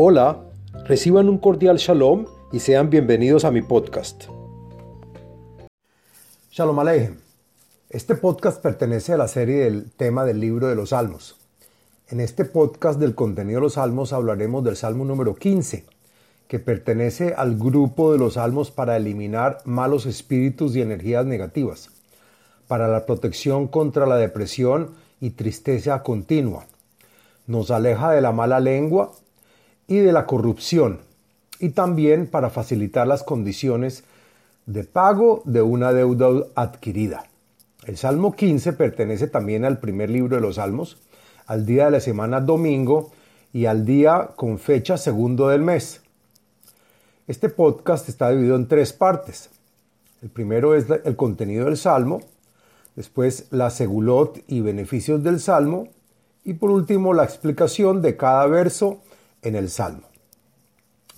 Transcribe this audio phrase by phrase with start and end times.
[0.00, 0.44] Hola,
[0.84, 4.26] reciban un cordial shalom y sean bienvenidos a mi podcast.
[6.52, 7.16] Shalom Aleichem.
[7.90, 11.40] Este podcast pertenece a la serie del tema del libro de los Salmos.
[12.06, 15.84] En este podcast del contenido de los Salmos hablaremos del Salmo número 15,
[16.46, 21.90] que pertenece al grupo de los Salmos para eliminar malos espíritus y energías negativas,
[22.68, 26.66] para la protección contra la depresión y tristeza continua.
[27.48, 29.10] Nos aleja de la mala lengua
[29.88, 31.00] y de la corrupción,
[31.58, 34.04] y también para facilitar las condiciones
[34.66, 37.24] de pago de una deuda adquirida.
[37.86, 40.98] El Salmo 15 pertenece también al primer libro de los Salmos,
[41.46, 43.10] al día de la semana domingo
[43.52, 46.02] y al día con fecha segundo del mes.
[47.26, 49.48] Este podcast está dividido en tres partes.
[50.20, 52.20] El primero es el contenido del Salmo,
[52.94, 55.88] después la segulot y beneficios del Salmo,
[56.44, 59.00] y por último la explicación de cada verso
[59.42, 60.02] en el Salmo.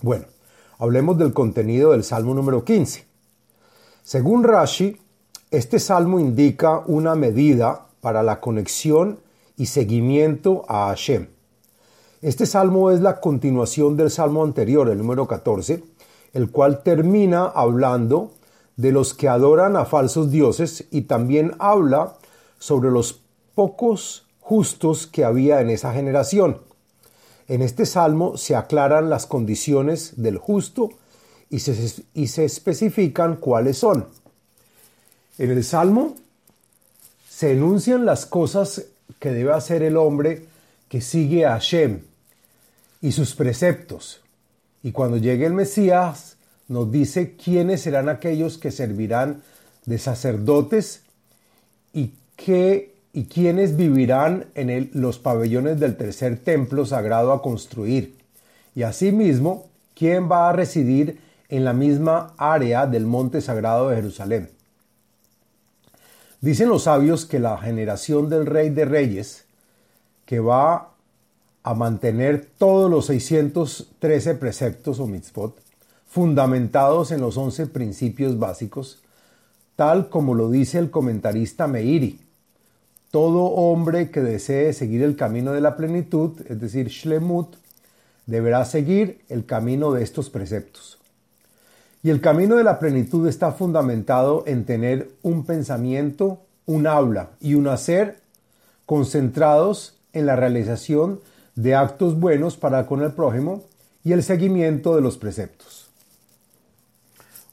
[0.03, 0.27] Bueno,
[0.79, 3.05] hablemos del contenido del Salmo número 15.
[4.03, 4.99] Según Rashi,
[5.51, 9.21] este salmo indica una medida para la conexión
[9.57, 11.29] y seguimiento a Hashem.
[12.23, 15.83] Este salmo es la continuación del salmo anterior, el número 14,
[16.33, 18.33] el cual termina hablando
[18.77, 22.15] de los que adoran a falsos dioses y también habla
[22.59, 23.21] sobre los
[23.55, 26.59] pocos justos que había en esa generación.
[27.51, 30.91] En este salmo se aclaran las condiciones del justo
[31.51, 34.07] y se, y se especifican cuáles son.
[35.37, 36.15] En el salmo
[37.29, 38.85] se enuncian las cosas
[39.19, 40.45] que debe hacer el hombre
[40.89, 42.03] que sigue a Hashem
[43.01, 44.21] y sus preceptos.
[44.85, 46.37] Y cuando llegue el Mesías,
[46.69, 49.43] nos dice quiénes serán aquellos que servirán
[49.87, 51.03] de sacerdotes
[51.93, 58.17] y qué y quiénes vivirán en los pabellones del tercer templo sagrado a construir.
[58.75, 64.51] Y asimismo, quién va a residir en la misma área del monte sagrado de Jerusalén.
[66.41, 69.45] Dicen los sabios que la generación del rey de reyes,
[70.25, 70.91] que va
[71.63, 75.61] a mantener todos los 613 preceptos o mitzvot,
[76.09, 79.03] fundamentados en los 11 principios básicos,
[79.77, 82.21] tal como lo dice el comentarista Meiri,
[83.11, 87.57] todo hombre que desee seguir el camino de la plenitud, es decir, Shlemut,
[88.27, 90.99] deberá seguir el camino de estos preceptos.
[92.03, 97.55] Y el camino de la plenitud está fundamentado en tener un pensamiento, un habla y
[97.55, 98.21] un hacer
[98.87, 101.21] concentrados en la realización
[101.57, 103.65] de actos buenos para con el prójimo
[104.03, 105.91] y el seguimiento de los preceptos.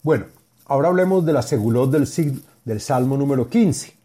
[0.02, 0.26] Bueno,
[0.66, 3.97] ahora hablemos de la segulot del, Salmo número 15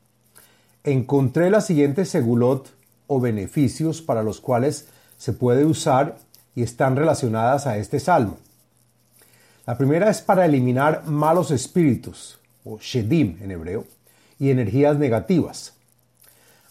[0.85, 2.75] encontré la siguiente segulot
[3.07, 6.19] o beneficios para los cuales se puede usar
[6.55, 8.39] y están relacionadas a este salmo.
[9.67, 13.85] La primera es para eliminar malos espíritus, o shedim en hebreo,
[14.39, 15.75] y energías negativas.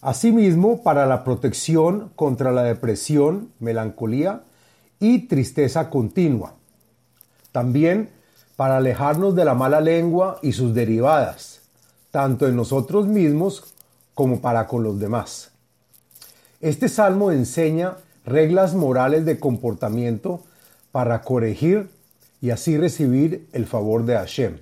[0.01, 4.41] Asimismo, para la protección contra la depresión, melancolía
[4.99, 6.55] y tristeza continua.
[7.51, 8.09] También
[8.55, 11.61] para alejarnos de la mala lengua y sus derivadas,
[12.11, 13.73] tanto en nosotros mismos
[14.21, 15.49] como para con los demás.
[16.59, 20.43] Este salmo enseña reglas morales de comportamiento
[20.91, 21.89] para corregir
[22.39, 24.59] y así recibir el favor de Hashem.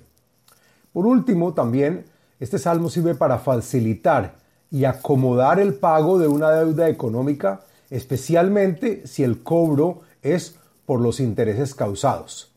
[0.94, 2.06] Por último, también
[2.38, 4.36] este salmo sirve para facilitar
[4.70, 7.60] y acomodar el pago de una deuda económica,
[7.90, 10.54] especialmente si el cobro es
[10.86, 12.50] por los intereses causados.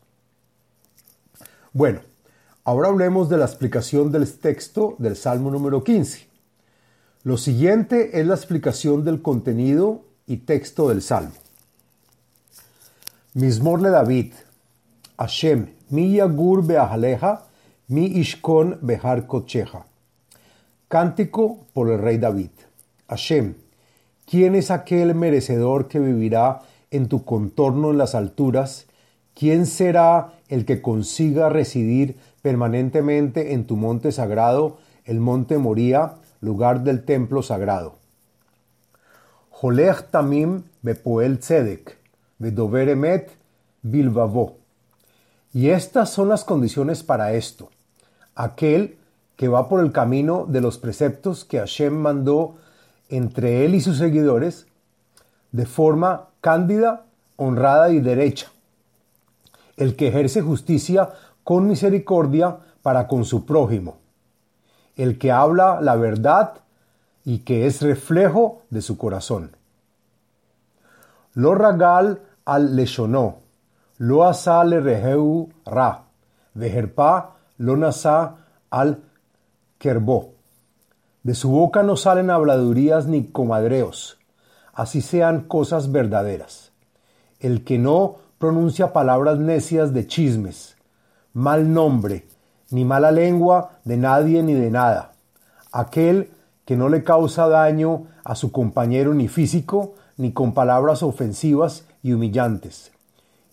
[1.74, 2.00] Bueno,
[2.64, 6.32] ahora hablemos de la explicación del texto del Salmo número 15.
[7.24, 11.32] Lo siguiente es la explicación del contenido y texto del Salmo.
[13.32, 14.34] Mismorle David,
[15.16, 17.46] Hashem, mi yagur beahaleja,
[17.88, 19.86] mi ishkon behar kocheja.
[20.88, 22.50] Cántico por el rey David.
[23.08, 23.54] Hashem,
[24.26, 26.60] ¿quién es aquel merecedor que vivirá
[26.90, 28.84] en tu contorno en las alturas?
[29.32, 36.84] ¿Quién será el que consiga residir permanentemente en tu monte sagrado, el monte Moría, lugar
[36.84, 37.96] del templo sagrado.
[40.10, 41.98] Tamim bepoel tzedek,
[42.40, 43.30] emet.
[45.52, 47.70] Y estas son las condiciones para esto.
[48.34, 48.98] Aquel
[49.36, 52.56] que va por el camino de los preceptos que Hashem mandó
[53.08, 54.66] entre él y sus seguidores,
[55.52, 57.06] de forma cándida,
[57.36, 58.50] honrada y derecha.
[59.76, 61.10] El que ejerce justicia
[61.42, 64.03] con misericordia para con su prójimo
[64.96, 66.54] el que habla la verdad
[67.24, 69.56] y que es reflejo de su corazón.
[71.32, 73.38] Lo ragal al leshono,
[73.98, 76.04] lo asa le reheu ra,
[76.54, 78.36] vejerpa lo nasa
[78.70, 79.02] al
[79.78, 80.34] kerbo.
[81.22, 84.18] De su boca no salen habladurías ni comadreos,
[84.72, 86.72] así sean cosas verdaderas.
[87.40, 90.76] El que no pronuncia palabras necias de chismes,
[91.32, 92.26] mal nombre,
[92.74, 95.12] ni mala lengua de nadie ni de nada.
[95.70, 96.30] Aquel
[96.64, 102.12] que no le causa daño a su compañero ni físico, ni con palabras ofensivas y
[102.14, 102.90] humillantes.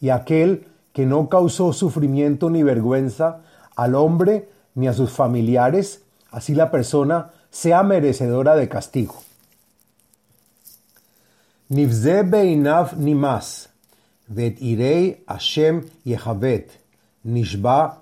[0.02, 3.42] Y aquel que no causó sufrimiento ni vergüenza
[3.76, 6.02] al hombre ni a sus familiares,
[6.32, 9.22] así la persona sea merecedora de castigo.
[11.70, 13.70] Nivze beinav nimas,
[14.28, 16.72] vet irei Hashem yehavet,
[17.24, 18.00] nishba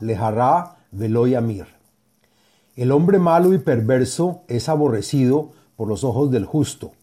[2.75, 6.93] El hombre malo y perverso es aborrecido por los ojos del justo,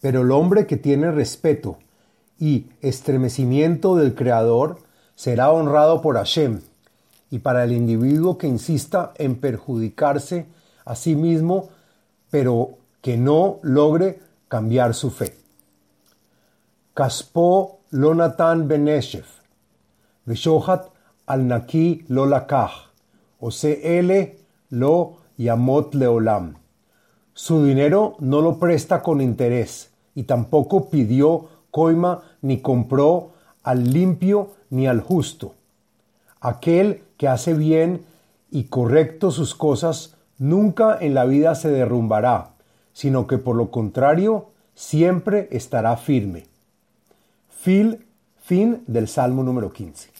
[0.00, 1.78] pero el hombre que tiene respeto
[2.38, 4.78] y estremecimiento del Creador
[5.14, 6.60] será honrado por Hashem,
[7.30, 10.46] y para el individuo que insista en perjudicarse
[10.84, 11.68] a sí mismo,
[12.30, 15.36] pero que no logre cambiar su fe.
[16.94, 19.26] Caspo Lonatan Beneshev,
[20.24, 20.88] Veshohat
[21.26, 22.04] al Naki
[23.40, 24.36] lo lakach, L
[24.70, 26.56] lo yamot leolam.
[27.32, 33.32] Su dinero no lo presta con interés y tampoco pidió coima ni compró
[33.62, 35.54] al limpio ni al justo.
[36.40, 38.04] Aquel que hace bien
[38.50, 42.50] y correcto sus cosas nunca en la vida se derrumbará,
[42.92, 46.46] sino que por lo contrario siempre estará firme.
[47.50, 50.19] Fin del Salmo número 15.